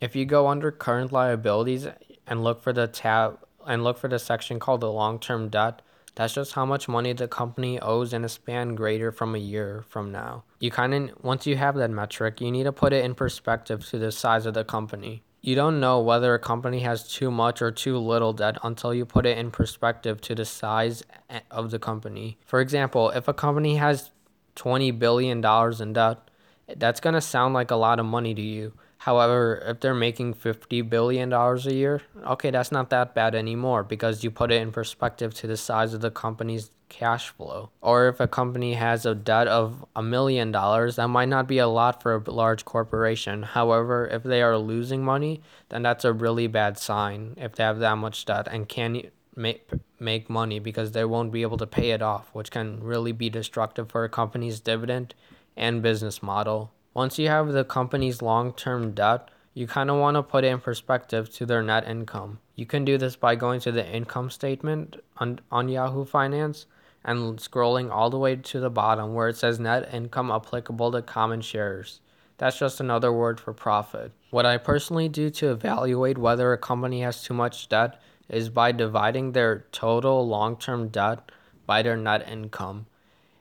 If 0.00 0.16
you 0.16 0.24
go 0.24 0.48
under 0.48 0.72
Current 0.72 1.12
Liabilities 1.12 1.86
and 2.26 2.42
look 2.42 2.62
for 2.62 2.72
the 2.72 2.86
tab 2.86 3.40
and 3.66 3.84
look 3.84 3.98
for 3.98 4.08
the 4.08 4.18
section 4.18 4.58
called 4.58 4.80
the 4.80 4.90
long 4.90 5.18
term 5.18 5.48
debt. 5.48 5.82
That's 6.16 6.34
just 6.34 6.52
how 6.52 6.64
much 6.64 6.88
money 6.88 7.12
the 7.12 7.26
company 7.26 7.80
owes 7.80 8.12
in 8.12 8.24
a 8.24 8.28
span 8.28 8.76
greater 8.76 9.10
from 9.10 9.34
a 9.34 9.38
year 9.38 9.84
from 9.88 10.12
now. 10.12 10.44
You 10.60 10.70
kind 10.70 10.94
of, 10.94 11.24
once 11.24 11.44
you 11.46 11.56
have 11.56 11.74
that 11.74 11.90
metric, 11.90 12.40
you 12.40 12.52
need 12.52 12.64
to 12.64 12.72
put 12.72 12.92
it 12.92 13.04
in 13.04 13.14
perspective 13.16 13.84
to 13.88 13.98
the 13.98 14.12
size 14.12 14.46
of 14.46 14.54
the 14.54 14.64
company. 14.64 15.24
You 15.40 15.56
don't 15.56 15.80
know 15.80 16.00
whether 16.00 16.32
a 16.32 16.38
company 16.38 16.80
has 16.80 17.06
too 17.06 17.30
much 17.30 17.60
or 17.60 17.70
too 17.70 17.98
little 17.98 18.32
debt 18.32 18.56
until 18.62 18.94
you 18.94 19.04
put 19.04 19.26
it 19.26 19.36
in 19.36 19.50
perspective 19.50 20.20
to 20.22 20.34
the 20.34 20.44
size 20.44 21.02
of 21.50 21.70
the 21.70 21.78
company. 21.78 22.38
For 22.46 22.60
example, 22.60 23.10
if 23.10 23.28
a 23.28 23.34
company 23.34 23.76
has 23.76 24.10
$20 24.56 24.98
billion 24.98 25.44
in 25.44 25.92
debt, 25.92 26.30
that's 26.76 27.00
going 27.00 27.14
to 27.14 27.20
sound 27.20 27.52
like 27.52 27.70
a 27.70 27.76
lot 27.76 27.98
of 27.98 28.06
money 28.06 28.34
to 28.34 28.40
you. 28.40 28.72
However, 29.04 29.62
if 29.66 29.80
they're 29.80 29.92
making 29.92 30.32
$50 30.32 30.88
billion 30.88 31.30
a 31.30 31.56
year, 31.70 32.00
okay, 32.26 32.50
that's 32.50 32.72
not 32.72 32.88
that 32.88 33.14
bad 33.14 33.34
anymore 33.34 33.82
because 33.82 34.24
you 34.24 34.30
put 34.30 34.50
it 34.50 34.62
in 34.62 34.72
perspective 34.72 35.34
to 35.34 35.46
the 35.46 35.58
size 35.58 35.92
of 35.92 36.00
the 36.00 36.10
company's 36.10 36.70
cash 36.88 37.28
flow. 37.28 37.68
Or 37.82 38.08
if 38.08 38.18
a 38.18 38.26
company 38.26 38.72
has 38.72 39.04
a 39.04 39.14
debt 39.14 39.46
of 39.46 39.84
a 39.94 40.02
million 40.02 40.52
dollars, 40.52 40.96
that 40.96 41.08
might 41.08 41.28
not 41.28 41.46
be 41.46 41.58
a 41.58 41.68
lot 41.68 42.02
for 42.02 42.14
a 42.14 42.30
large 42.30 42.64
corporation. 42.64 43.42
However, 43.42 44.08
if 44.08 44.22
they 44.22 44.40
are 44.40 44.56
losing 44.56 45.04
money, 45.04 45.42
then 45.68 45.82
that's 45.82 46.06
a 46.06 46.14
really 46.14 46.46
bad 46.46 46.78
sign 46.78 47.34
if 47.36 47.56
they 47.56 47.62
have 47.62 47.80
that 47.80 47.98
much 47.98 48.24
debt 48.24 48.48
and 48.50 48.70
can't 48.70 49.12
make 49.36 49.68
make 50.00 50.30
money 50.30 50.58
because 50.58 50.92
they 50.92 51.04
won't 51.04 51.30
be 51.30 51.42
able 51.42 51.58
to 51.58 51.66
pay 51.66 51.90
it 51.90 52.00
off, 52.00 52.30
which 52.32 52.50
can 52.50 52.82
really 52.82 53.12
be 53.12 53.28
destructive 53.28 53.90
for 53.90 54.04
a 54.04 54.08
company's 54.08 54.60
dividend 54.60 55.14
and 55.58 55.82
business 55.82 56.22
model. 56.22 56.72
Once 56.94 57.18
you 57.18 57.28
have 57.28 57.52
the 57.52 57.64
company's 57.64 58.22
long-term 58.22 58.92
debt, 58.92 59.28
you 59.52 59.66
kind 59.66 59.90
of 59.90 59.98
want 59.98 60.14
to 60.14 60.22
put 60.22 60.44
it 60.44 60.48
in 60.48 60.60
perspective 60.60 61.28
to 61.28 61.44
their 61.44 61.62
net 61.62 61.86
income. 61.88 62.38
You 62.54 62.66
can 62.66 62.84
do 62.84 62.96
this 62.96 63.16
by 63.16 63.34
going 63.34 63.58
to 63.60 63.72
the 63.72 63.84
income 63.84 64.30
statement 64.30 64.96
on, 65.16 65.40
on 65.50 65.68
Yahoo 65.68 66.04
Finance 66.04 66.66
and 67.04 67.38
scrolling 67.38 67.90
all 67.90 68.10
the 68.10 68.18
way 68.18 68.36
to 68.36 68.60
the 68.60 68.70
bottom 68.70 69.12
where 69.12 69.28
it 69.28 69.36
says 69.36 69.58
net 69.58 69.92
income 69.92 70.30
applicable 70.30 70.92
to 70.92 71.02
common 71.02 71.40
shares. 71.40 72.00
That's 72.38 72.58
just 72.58 72.80
another 72.80 73.12
word 73.12 73.40
for 73.40 73.52
profit. 73.52 74.12
What 74.30 74.46
I 74.46 74.56
personally 74.56 75.08
do 75.08 75.30
to 75.30 75.50
evaluate 75.50 76.18
whether 76.18 76.52
a 76.52 76.58
company 76.58 77.02
has 77.02 77.22
too 77.22 77.34
much 77.34 77.68
debt 77.68 78.00
is 78.28 78.48
by 78.48 78.72
dividing 78.72 79.32
their 79.32 79.66
total 79.72 80.26
long-term 80.26 80.88
debt 80.88 81.30
by 81.66 81.82
their 81.82 81.96
net 81.96 82.28
income. 82.28 82.86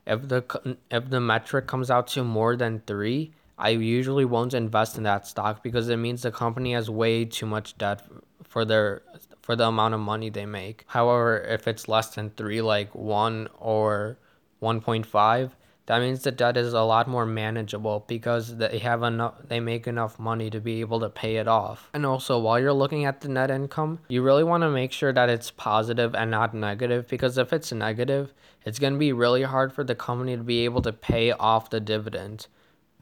If 0.05 0.27
the 0.27 0.77
if 0.91 1.09
the 1.09 1.21
metric 1.21 1.65
comes 1.65 1.89
out 1.89 2.07
to 2.07 2.23
more 2.23 2.55
than 2.57 2.81
3, 2.85 3.31
I 3.57 3.69
usually 3.69 4.25
won't 4.25 4.53
invest 4.53 4.97
in 4.97 5.03
that 5.03 5.27
stock 5.27 5.63
because 5.63 5.89
it 5.89 5.97
means 5.97 6.23
the 6.23 6.31
company 6.31 6.73
has 6.73 6.89
way 6.89 7.25
too 7.25 7.45
much 7.45 7.77
debt 7.77 8.01
for 8.43 8.65
their 8.65 9.03
for 9.41 9.55
the 9.55 9.67
amount 9.67 9.93
of 9.93 9.99
money 9.99 10.29
they 10.29 10.45
make. 10.45 10.85
However, 10.87 11.37
if 11.39 11.67
it's 11.67 11.87
less 11.87 12.09
than 12.15 12.31
3 12.31 12.61
like 12.61 12.95
1 12.95 13.49
or 13.59 14.17
1.5, 14.61 15.51
that 15.85 15.99
means 15.99 16.23
the 16.23 16.31
debt 16.31 16.55
is 16.55 16.73
a 16.73 16.81
lot 16.81 17.09
more 17.09 17.25
manageable 17.25 18.05
because 18.07 18.57
they 18.57 18.79
have 18.79 19.03
enough 19.03 19.35
they 19.47 19.59
make 19.59 19.85
enough 19.85 20.17
money 20.17 20.49
to 20.49 20.61
be 20.61 20.79
able 20.79 20.99
to 21.01 21.09
pay 21.09 21.35
it 21.35 21.47
off. 21.47 21.89
And 21.93 22.05
also 22.05 22.39
while 22.39 22.59
you're 22.59 22.73
looking 22.73 23.05
at 23.05 23.21
the 23.21 23.27
net 23.27 23.51
income, 23.51 23.99
you 24.07 24.21
really 24.21 24.45
want 24.45 24.63
to 24.63 24.69
make 24.69 24.93
sure 24.93 25.11
that 25.11 25.29
it's 25.29 25.51
positive 25.51 26.15
and 26.15 26.31
not 26.31 26.53
negative 26.53 27.07
because 27.07 27.37
if 27.37 27.51
it's 27.51 27.71
negative, 27.71 28.33
it's 28.65 28.79
going 28.79 28.93
to 28.93 28.99
be 28.99 29.11
really 29.11 29.43
hard 29.43 29.73
for 29.73 29.83
the 29.83 29.95
company 29.95 30.37
to 30.37 30.43
be 30.43 30.63
able 30.63 30.81
to 30.81 30.93
pay 30.93 31.31
off 31.31 31.69
the 31.69 31.81
dividend 31.81 32.47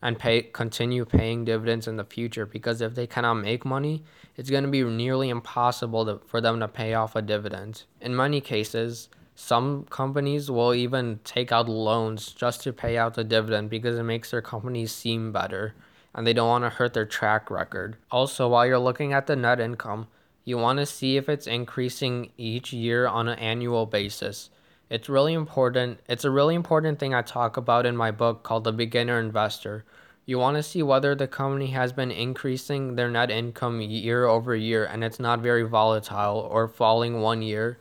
and 0.01 0.17
pay 0.17 0.41
continue 0.41 1.05
paying 1.05 1.45
dividends 1.45 1.87
in 1.87 1.97
the 1.97 2.03
future 2.03 2.45
because 2.45 2.81
if 2.81 2.95
they 2.95 3.07
cannot 3.07 3.35
make 3.35 3.65
money, 3.65 4.03
it's 4.35 4.49
going 4.49 4.63
to 4.63 4.69
be 4.69 4.83
nearly 4.83 5.29
impossible 5.29 6.05
to, 6.05 6.19
for 6.25 6.41
them 6.41 6.59
to 6.59 6.67
pay 6.67 6.93
off 6.93 7.15
a 7.15 7.21
dividend. 7.21 7.83
In 7.99 8.15
many 8.15 8.41
cases, 8.41 9.09
some 9.35 9.85
companies 9.89 10.49
will 10.49 10.73
even 10.73 11.19
take 11.23 11.51
out 11.51 11.69
loans 11.69 12.31
just 12.31 12.61
to 12.63 12.73
pay 12.73 12.97
out 12.97 13.13
the 13.13 13.23
dividend 13.23 13.69
because 13.69 13.97
it 13.97 14.03
makes 14.03 14.31
their 14.31 14.41
companies 14.41 14.91
seem 14.91 15.31
better 15.31 15.73
and 16.13 16.27
they 16.27 16.33
don't 16.33 16.49
want 16.49 16.63
to 16.63 16.69
hurt 16.69 16.93
their 16.93 17.05
track 17.05 17.49
record. 17.49 17.97
Also, 18.09 18.49
while 18.49 18.65
you're 18.65 18.79
looking 18.79 19.13
at 19.13 19.27
the 19.27 19.35
net 19.35 19.59
income, 19.59 20.07
you 20.43 20.57
want 20.57 20.79
to 20.79 20.85
see 20.85 21.17
if 21.17 21.29
it's 21.29 21.47
increasing 21.47 22.31
each 22.37 22.73
year 22.73 23.07
on 23.07 23.27
an 23.27 23.39
annual 23.39 23.85
basis. 23.85 24.49
It's 24.91 25.07
really 25.07 25.33
important. 25.33 26.01
It's 26.09 26.25
a 26.25 26.29
really 26.29 26.53
important 26.53 26.99
thing 26.99 27.13
I 27.13 27.21
talk 27.21 27.55
about 27.55 27.85
in 27.85 27.95
my 27.95 28.11
book 28.11 28.43
called 28.43 28.65
The 28.65 28.73
Beginner 28.73 29.21
Investor. 29.21 29.85
You 30.25 30.37
want 30.37 30.57
to 30.57 30.63
see 30.63 30.83
whether 30.83 31.15
the 31.15 31.29
company 31.29 31.67
has 31.67 31.93
been 31.93 32.11
increasing 32.11 32.97
their 32.97 33.09
net 33.09 33.31
income 33.31 33.79
year 33.79 34.25
over 34.25 34.53
year 34.53 34.83
and 34.83 35.01
it's 35.01 35.17
not 35.17 35.39
very 35.39 35.63
volatile 35.63 36.39
or 36.39 36.67
falling 36.67 37.21
one 37.21 37.41
year 37.41 37.77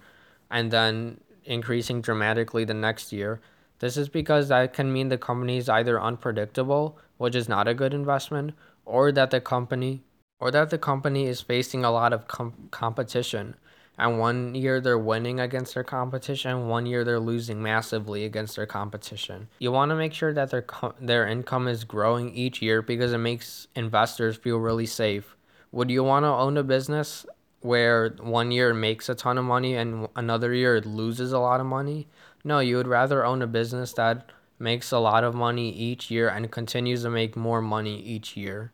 and 0.52 0.70
then 0.70 1.18
increasing 1.44 2.00
dramatically 2.00 2.64
the 2.64 2.74
next 2.74 3.12
year. 3.12 3.40
This 3.80 3.96
is 3.96 4.08
because 4.08 4.46
that 4.46 4.72
can 4.72 4.92
mean 4.92 5.08
the 5.08 5.18
company 5.18 5.56
is 5.56 5.68
either 5.68 6.00
unpredictable, 6.00 6.96
which 7.18 7.34
is 7.34 7.48
not 7.48 7.66
a 7.66 7.74
good 7.74 7.92
investment, 7.92 8.54
or 8.84 9.10
that 9.10 9.32
the 9.32 9.40
company 9.40 10.04
or 10.38 10.52
that 10.52 10.70
the 10.70 10.78
company 10.78 11.26
is 11.26 11.40
facing 11.40 11.84
a 11.84 11.90
lot 11.90 12.12
of 12.12 12.28
com- 12.28 12.68
competition. 12.70 13.56
And 14.00 14.18
one 14.18 14.54
year 14.54 14.80
they're 14.80 14.98
winning 14.98 15.38
against 15.38 15.74
their 15.74 15.84
competition, 15.84 16.68
one 16.68 16.86
year 16.86 17.04
they're 17.04 17.20
losing 17.20 17.62
massively 17.62 18.24
against 18.24 18.56
their 18.56 18.64
competition. 18.64 19.48
You 19.58 19.72
want 19.72 19.90
to 19.90 19.94
make 19.94 20.14
sure 20.14 20.32
that 20.32 20.50
their 20.50 20.62
co- 20.62 20.94
their 20.98 21.28
income 21.28 21.68
is 21.68 21.84
growing 21.84 22.34
each 22.34 22.62
year 22.62 22.80
because 22.80 23.12
it 23.12 23.18
makes 23.18 23.68
investors 23.76 24.38
feel 24.38 24.56
really 24.56 24.86
safe. 24.86 25.36
Would 25.70 25.90
you 25.90 26.02
want 26.02 26.24
to 26.24 26.28
own 26.28 26.56
a 26.56 26.62
business 26.62 27.26
where 27.60 28.08
one 28.20 28.50
year 28.50 28.72
makes 28.72 29.08
a 29.08 29.14
ton 29.14 29.38
of 29.38 29.44
money 29.44 29.74
and 29.74 30.08
another 30.16 30.54
year 30.54 30.76
it 30.76 30.86
loses 30.86 31.32
a 31.32 31.38
lot 31.38 31.60
of 31.60 31.66
money. 31.66 32.08
No, 32.42 32.60
you 32.60 32.76
would 32.76 32.88
rather 32.88 33.24
own 33.24 33.42
a 33.42 33.46
business 33.46 33.92
that 33.94 34.30
makes 34.58 34.90
a 34.92 34.98
lot 34.98 35.24
of 35.24 35.34
money 35.34 35.70
each 35.70 36.10
year 36.10 36.28
and 36.28 36.50
continues 36.50 37.02
to 37.02 37.10
make 37.10 37.36
more 37.36 37.60
money 37.60 38.00
each 38.00 38.36
year. 38.36 38.72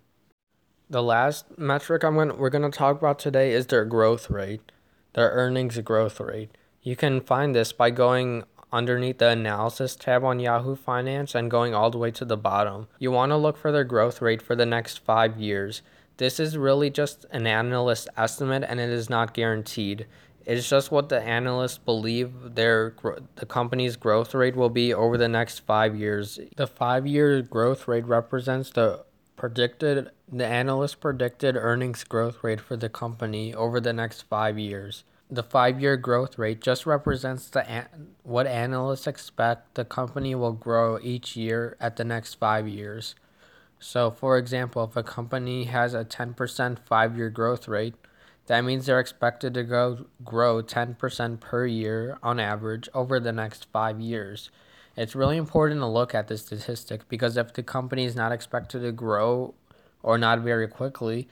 The 0.89 1.03
last 1.03 1.59
metric 1.59 2.05
I'm 2.05 2.15
going 2.15 2.39
we're 2.39 2.51
going 2.51 2.71
to 2.71 2.77
talk 2.77 2.99
about 2.99 3.19
today 3.19 3.53
is 3.53 3.67
their 3.67 3.85
growth 3.85 4.31
rate, 4.31 4.71
their 5.17 5.31
earnings 5.31 5.79
growth 5.79 6.21
rate. 6.21 6.51
You 6.83 6.95
can 6.95 7.21
find 7.21 7.55
this 7.55 7.73
by 7.73 7.91
going 7.91 8.45
underneath 8.71 9.19
the 9.19 9.31
analysis 9.31 9.97
tab 9.97 10.23
on 10.23 10.39
Yahoo 10.39 10.77
Finance 10.77 11.35
and 11.35 11.51
going 11.51 11.75
all 11.75 11.91
the 11.91 11.99
way 11.99 12.11
to 12.11 12.25
the 12.25 12.37
bottom. 12.37 12.87
You 12.99 13.11
want 13.11 13.31
to 13.31 13.37
look 13.37 13.57
for 13.57 13.73
their 13.73 13.83
growth 13.83 14.21
rate 14.21 14.43
for 14.43 14.55
the 14.55 14.67
next 14.67 15.05
5 15.05 15.39
years. 15.39 15.83
This 16.19 16.39
is 16.39 16.59
really 16.59 16.91
just 16.91 17.25
an 17.31 17.47
analyst 17.47 18.09
estimate 18.17 18.65
and 18.69 18.79
it 18.79 18.91
is 18.91 19.09
not 19.09 19.35
guaranteed. 19.35 20.07
It's 20.45 20.69
just 20.69 20.93
what 20.93 21.09
the 21.09 21.21
analysts 21.21 21.79
believe 21.79 22.55
their 22.55 22.95
the 23.37 23.47
company's 23.47 23.97
growth 23.97 24.35
rate 24.35 24.55
will 24.55 24.71
be 24.71 24.93
over 24.93 25.17
the 25.17 25.29
next 25.29 25.61
5 25.61 25.97
years. 25.97 26.39
The 26.57 26.69
5-year 26.69 27.43
growth 27.43 27.89
rate 27.89 28.07
represents 28.07 28.71
the 28.71 29.05
predicted 29.35 30.11
the 30.31 30.47
analyst 30.47 31.01
predicted 31.01 31.57
earnings 31.57 32.05
growth 32.05 32.43
rate 32.43 32.61
for 32.61 32.77
the 32.77 32.89
company 32.89 33.55
over 33.55 33.81
the 33.81 33.93
next 33.93 34.23
5 34.23 34.59
years. 34.59 35.05
The 35.31 35.43
5-year 35.43 35.97
growth 35.97 36.39
rate 36.39 36.61
just 36.61 36.87
represents 36.87 37.49
the 37.49 37.87
what 38.23 38.47
analysts 38.47 39.07
expect 39.07 39.75
the 39.75 39.85
company 39.85 40.35
will 40.35 40.53
grow 40.53 40.99
each 41.01 41.37
year 41.37 41.77
at 41.81 41.97
the 41.97 42.05
next 42.05 42.35
5 42.35 42.69
years. 42.69 43.15
So, 43.79 44.11
for 44.11 44.39
example, 44.39 44.85
if 44.85 44.97
a 44.97 45.03
company 45.03 45.65
has 45.65 45.95
a 45.95 46.05
10% 46.05 46.79
five 46.79 47.17
year 47.17 47.31
growth 47.31 47.69
rate, 47.69 47.95
that 48.47 48.65
means 48.65 48.87
they're 48.87 49.01
expected 49.01 49.55
to 49.55 49.65
go, 49.65 50.07
grow 50.25 50.63
10% 50.63 51.41
per 51.41 51.67
year 51.67 52.19
on 52.23 52.41
average 52.41 52.89
over 52.95 53.19
the 53.21 53.33
next 53.33 53.67
five 53.73 54.01
years. 54.01 54.51
It's 54.97 55.15
really 55.15 55.37
important 55.37 55.81
to 55.81 55.87
look 55.87 56.15
at 56.15 56.29
this 56.29 56.43
statistic 56.43 57.09
because 57.09 57.37
if 57.37 57.53
the 57.53 57.63
company 57.63 58.05
is 58.05 58.17
not 58.17 58.33
expected 58.33 58.81
to 58.83 58.93
grow 58.93 59.55
or 60.07 60.17
not 60.17 60.39
very 60.39 60.69
quickly, 60.69 61.29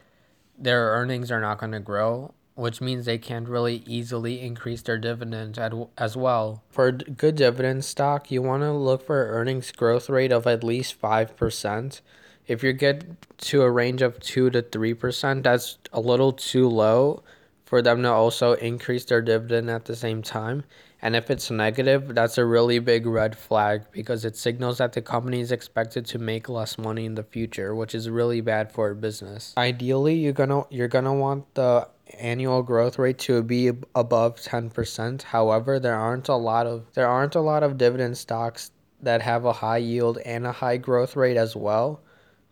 their 0.58 0.90
earnings 0.90 1.30
are 1.30 1.40
not 1.40 1.58
going 1.58 1.70
to 1.70 1.78
grow, 1.78 2.34
which 2.56 2.80
means 2.80 3.04
they 3.04 3.18
can't 3.18 3.48
really 3.48 3.84
easily 3.86 4.40
increase 4.40 4.82
their 4.82 4.98
dividends 4.98 5.60
as 5.96 6.16
well. 6.16 6.64
For 6.70 6.90
good 6.90 7.36
dividend 7.36 7.84
stock, 7.84 8.32
you 8.32 8.42
want 8.42 8.64
to 8.64 8.72
look 8.72 9.06
for 9.06 9.28
earnings 9.28 9.70
growth 9.70 10.10
rate 10.10 10.32
of 10.32 10.48
at 10.48 10.64
least 10.64 11.00
5%. 11.00 12.00
If 12.48 12.64
you 12.64 12.72
get 12.72 13.38
to 13.38 13.62
a 13.62 13.70
range 13.70 14.02
of 14.02 14.18
2 14.18 14.50
to 14.50 14.60
3%, 14.60 15.44
that's 15.44 15.78
a 15.92 16.00
little 16.00 16.32
too 16.32 16.68
low 16.68 17.22
for 17.64 17.80
them 17.82 18.02
to 18.02 18.10
also 18.10 18.52
increase 18.54 19.04
their 19.04 19.22
dividend 19.22 19.70
at 19.70 19.84
the 19.84 19.96
same 19.96 20.22
time. 20.22 20.64
And 21.00 21.14
if 21.14 21.30
it's 21.30 21.50
negative, 21.50 22.14
that's 22.14 22.38
a 22.38 22.44
really 22.44 22.78
big 22.78 23.04
red 23.04 23.36
flag 23.36 23.82
because 23.92 24.24
it 24.24 24.36
signals 24.36 24.78
that 24.78 24.92
the 24.94 25.02
company 25.02 25.40
is 25.40 25.52
expected 25.52 26.06
to 26.06 26.18
make 26.18 26.48
less 26.48 26.78
money 26.78 27.04
in 27.04 27.14
the 27.14 27.22
future, 27.22 27.74
which 27.74 27.94
is 27.94 28.08
really 28.08 28.40
bad 28.40 28.72
for 28.72 28.90
a 28.90 28.94
business. 28.94 29.52
Ideally, 29.58 30.14
you're 30.14 30.32
going 30.32 30.48
to 30.48 30.66
you're 30.70 30.88
going 30.88 31.04
to 31.04 31.12
want 31.12 31.54
the 31.54 31.88
annual 32.18 32.62
growth 32.62 32.98
rate 32.98 33.18
to 33.18 33.42
be 33.42 33.68
above 33.94 34.36
10%. 34.36 35.22
However, 35.22 35.78
there 35.78 35.96
aren't 35.96 36.28
a 36.28 36.36
lot 36.36 36.66
of 36.66 36.92
there 36.94 37.08
aren't 37.08 37.34
a 37.34 37.40
lot 37.40 37.62
of 37.62 37.76
dividend 37.76 38.16
stocks 38.16 38.70
that 39.02 39.20
have 39.20 39.44
a 39.44 39.52
high 39.52 39.78
yield 39.78 40.18
and 40.18 40.46
a 40.46 40.52
high 40.52 40.78
growth 40.78 41.16
rate 41.16 41.36
as 41.36 41.54
well. 41.54 42.00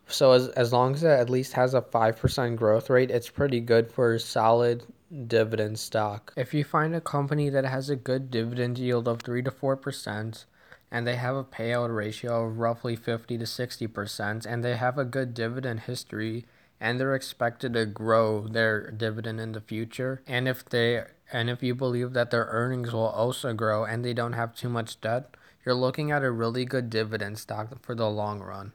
So 0.07 0.33
as 0.33 0.49
as 0.49 0.73
long 0.73 0.93
as 0.93 1.03
it 1.03 1.07
at 1.07 1.29
least 1.29 1.53
has 1.53 1.73
a 1.73 1.81
five 1.81 2.17
percent 2.17 2.57
growth 2.57 2.89
rate, 2.89 3.09
it's 3.09 3.29
pretty 3.29 3.61
good 3.61 3.91
for 3.91 4.19
solid 4.19 4.83
dividend 5.27 5.79
stock. 5.79 6.33
If 6.35 6.53
you 6.53 6.63
find 6.63 6.95
a 6.95 7.01
company 7.01 7.49
that 7.49 7.65
has 7.65 7.89
a 7.89 7.95
good 7.95 8.31
dividend 8.31 8.77
yield 8.77 9.07
of 9.07 9.21
three 9.21 9.43
to 9.43 9.51
four 9.51 9.77
percent 9.77 10.45
and 10.93 11.07
they 11.07 11.15
have 11.15 11.35
a 11.35 11.43
payout 11.43 11.93
ratio 11.93 12.45
of 12.45 12.59
roughly 12.59 12.95
50 12.95 13.39
to 13.39 13.45
60% 13.45 14.45
and 14.45 14.63
they 14.63 14.75
have 14.75 14.99
a 14.99 15.03
good 15.03 15.33
dividend 15.33 15.81
history 15.81 16.45
and 16.79 16.99
they're 16.99 17.15
expected 17.15 17.73
to 17.73 17.85
grow 17.87 18.47
their 18.47 18.91
dividend 18.91 19.41
in 19.41 19.53
the 19.53 19.61
future 19.61 20.21
and 20.27 20.47
if 20.47 20.63
they 20.65 21.03
and 21.31 21.49
if 21.49 21.63
you 21.63 21.73
believe 21.73 22.13
that 22.13 22.29
their 22.29 22.45
earnings 22.51 22.93
will 22.93 23.07
also 23.07 23.53
grow 23.53 23.83
and 23.83 24.05
they 24.05 24.13
don't 24.13 24.33
have 24.33 24.55
too 24.55 24.69
much 24.69 25.01
debt 25.01 25.35
you're 25.65 25.73
looking 25.73 26.11
at 26.11 26.23
a 26.23 26.29
really 26.29 26.63
good 26.63 26.89
dividend 26.91 27.39
stock 27.39 27.69
for 27.83 27.95
the 27.95 28.09
long 28.09 28.39
run 28.39 28.71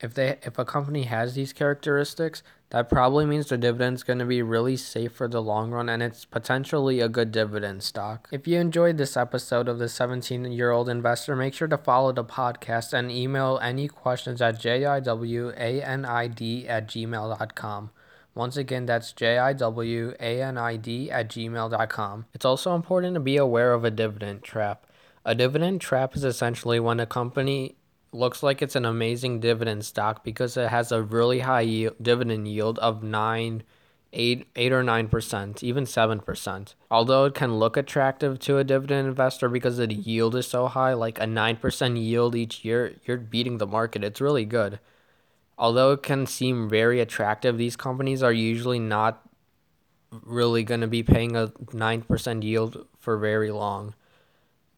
If 0.00 0.14
they 0.14 0.38
if 0.42 0.58
a 0.58 0.64
company 0.64 1.04
has 1.04 1.34
these 1.34 1.52
characteristics, 1.52 2.42
that 2.70 2.88
probably 2.88 3.24
means 3.26 3.48
the 3.48 3.56
dividend's 3.56 4.02
going 4.02 4.18
to 4.18 4.26
be 4.26 4.42
really 4.42 4.76
safe 4.76 5.12
for 5.12 5.26
the 5.26 5.42
long 5.42 5.70
run 5.70 5.88
and 5.88 6.02
it's 6.02 6.24
potentially 6.24 7.00
a 7.00 7.08
good 7.08 7.32
dividend 7.32 7.82
stock. 7.82 8.28
If 8.30 8.46
you 8.46 8.60
enjoyed 8.60 8.98
this 8.98 9.16
episode 9.16 9.68
of 9.68 9.78
the 9.78 9.88
17 9.88 10.52
year 10.52 10.70
old 10.70 10.88
investor, 10.88 11.34
make 11.34 11.54
sure 11.54 11.68
to 11.68 11.78
follow 11.78 12.12
the 12.12 12.24
podcast 12.24 12.92
and 12.92 13.10
email 13.10 13.58
any 13.62 13.88
questions 13.88 14.42
at 14.42 14.60
jiwanid 14.60 15.06
at 16.68 16.88
gmail.com. 16.88 17.90
Once 18.34 18.56
again, 18.56 18.86
that's 18.86 19.12
jiwanid 19.14 21.10
at 21.10 21.28
gmail.com. 21.28 22.26
It's 22.34 22.44
also 22.44 22.74
important 22.74 23.14
to 23.14 23.20
be 23.20 23.36
aware 23.36 23.72
of 23.72 23.84
a 23.84 23.90
dividend 23.90 24.42
trap. 24.44 24.86
A 25.24 25.34
dividend 25.34 25.80
trap 25.80 26.14
is 26.14 26.24
essentially 26.24 26.78
when 26.78 27.00
a 27.00 27.06
company 27.06 27.76
looks 28.12 28.42
like 28.42 28.62
it's 28.62 28.76
an 28.76 28.84
amazing 28.84 29.40
dividend 29.40 29.84
stock 29.84 30.24
because 30.24 30.56
it 30.56 30.68
has 30.68 30.92
a 30.92 31.02
really 31.02 31.40
high 31.40 31.62
yield, 31.62 31.96
dividend 32.00 32.48
yield 32.48 32.78
of 32.78 33.02
9 33.02 33.62
8 34.12 34.46
8 34.56 34.72
or 34.72 34.82
9%, 34.82 35.62
even 35.62 35.84
7%. 35.84 36.74
Although 36.90 37.24
it 37.26 37.34
can 37.34 37.58
look 37.58 37.76
attractive 37.76 38.38
to 38.40 38.58
a 38.58 38.64
dividend 38.64 39.06
investor 39.06 39.48
because 39.48 39.76
the 39.76 39.92
yield 39.92 40.34
is 40.34 40.46
so 40.46 40.66
high, 40.66 40.94
like 40.94 41.18
a 41.18 41.24
9% 41.24 42.02
yield 42.02 42.34
each 42.34 42.64
year, 42.64 42.94
you're 43.04 43.18
beating 43.18 43.58
the 43.58 43.66
market. 43.66 44.02
It's 44.04 44.20
really 44.20 44.46
good. 44.46 44.80
Although 45.58 45.92
it 45.92 46.02
can 46.02 46.26
seem 46.26 46.68
very 46.68 47.00
attractive, 47.00 47.58
these 47.58 47.76
companies 47.76 48.22
are 48.22 48.32
usually 48.32 48.78
not 48.78 49.28
really 50.10 50.62
going 50.62 50.80
to 50.80 50.86
be 50.86 51.02
paying 51.02 51.36
a 51.36 51.48
9% 51.48 52.42
yield 52.42 52.86
for 52.98 53.18
very 53.18 53.50
long. 53.50 53.94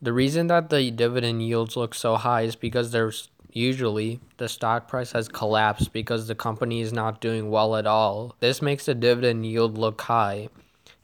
The 0.02 0.12
reason 0.14 0.47
that 0.47 0.71
the 0.71 0.90
dividend 0.90 1.42
yields 1.42 1.76
look 1.76 1.95
so 1.95 2.16
high 2.16 2.42
is 2.42 2.57
because 2.57 2.90
there's 2.90 3.28
usually 3.52 4.21
the 4.38 4.49
stock 4.49 4.88
price 4.88 5.12
has 5.12 5.28
collapsed 5.28 5.92
because 5.92 6.26
the 6.26 6.35
company 6.35 6.80
is 6.80 6.92
not 6.92 7.21
doing 7.21 7.50
well 7.50 7.76
at 7.76 7.87
all. 7.87 8.35
This 8.40 8.62
makes 8.62 8.87
the 8.87 8.95
dividend 8.95 9.45
yield 9.45 9.76
look 9.76 10.00
high. 10.00 10.49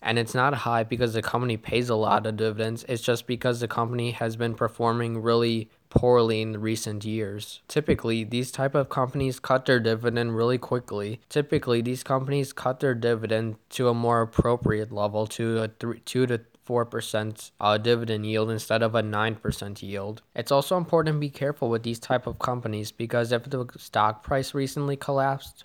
And 0.01 0.19
it's 0.19 0.35
not 0.35 0.55
high 0.55 0.85
because 0.85 1.15
the 1.15 1.23
company 1.23 1.57
pays 1.57 1.89
a 1.89 1.95
lot 1.95 2.27
of 2.27 2.37
dividends. 2.37 2.85
It's 2.89 3.03
just 3.03 3.27
because 3.27 3.61
the 3.61 3.69
company 3.69 4.13
has 4.13 4.37
been 4.37 4.55
performing 4.55 5.21
really 5.21 5.69
poorly 5.91 6.43
in 6.43 6.61
recent 6.61 7.05
years. 7.05 7.61
Typically, 7.69 8.23
these 8.23 8.53
type 8.53 8.75
of 8.75 8.89
companies 8.89 9.41
cut 9.41 9.67
their 9.67 9.81
dividend 9.81 10.37
really 10.37 10.59
quickly. 10.59 11.21
Typically, 11.29 11.83
these 11.83 12.03
companies 12.03 12.53
cut 12.53 12.81
their 12.81 12.95
dividend 12.95 13.57
to 13.71 13.89
a 13.89 13.95
more 13.95 14.23
appropriate 14.23 14.93
level 14.93 15.27
to 15.27 15.59
a 15.59 15.69
3 15.69 16.01
2 16.01 16.27
to 16.27 16.41
4% 16.67 17.51
uh, 17.61 17.79
dividend 17.79 18.27
yield 18.27 18.51
instead 18.51 18.83
of 18.83 18.95
a 18.95 19.03
9% 19.03 19.83
yield. 19.83 20.23
It's 20.35 20.53
also 20.53 20.77
important 20.77 21.15
to 21.17 21.21
be 21.21 21.31
careful 21.31 21.69
with 21.69 21.83
these 21.83 21.99
type 21.99 22.27
of 22.27 22.39
companies 22.39 22.91
because 22.91 23.33
if 23.33 23.45
the 23.45 23.67
stock 23.77 24.23
price 24.23 24.55
recently 24.55 24.97
collapsed 24.97 25.65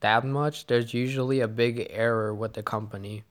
that 0.00 0.24
much, 0.24 0.66
there's 0.66 0.92
usually 0.92 1.40
a 1.40 1.48
big 1.48 1.86
error 1.90 2.34
with 2.34 2.52
the 2.52 2.62
company. 2.62 3.24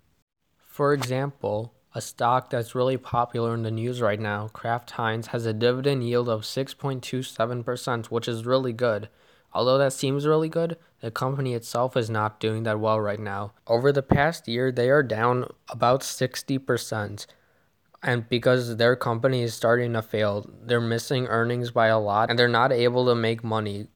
For 0.58 0.94
example, 0.94 1.74
a 1.94 2.02
stock 2.02 2.50
that's 2.50 2.74
really 2.74 2.98
popular 2.98 3.54
in 3.54 3.64
the 3.64 3.72
news 3.72 4.02
right 4.02 4.20
now, 4.20 4.48
Kraft 4.48 4.92
Heinz, 4.92 5.28
has 5.28 5.46
a 5.46 5.54
dividend 5.54 6.08
yield 6.08 6.30
of 6.30 6.44
6.27%, 6.44 8.06
which 8.06 8.28
is 8.28 8.46
really 8.46 8.74
good. 8.74 9.10
Although 9.54 9.78
that 9.78 9.92
seems 9.92 10.26
really 10.26 10.48
good, 10.48 10.78
the 11.02 11.12
company 11.12 11.54
itself 11.54 11.98
is 11.98 12.10
not 12.10 12.40
doing 12.40 12.64
that 12.64 12.80
well 12.80 13.00
right 13.00 13.20
now. 13.20 13.54
Over 13.68 13.92
the 13.92 14.04
past 14.04 14.48
year, 14.48 14.72
they 14.72 14.90
are 14.90 15.04
down 15.04 15.48
about 15.70 16.02
60%. 16.02 17.26
And 18.04 18.30
because 18.30 18.78
their 18.78 18.96
company 18.96 19.44
is 19.44 19.54
starting 19.54 19.94
to 19.94 20.02
fail, 20.02 20.50
they're 20.64 20.80
missing 20.82 21.28
earnings 21.28 21.72
by 21.72 21.88
a 21.88 22.00
lot 22.00 22.30
and 22.30 22.40
they're 22.40 22.48
not 22.48 22.72
able 22.72 23.06
to 23.06 23.16
make 23.16 23.44
money 23.44 23.88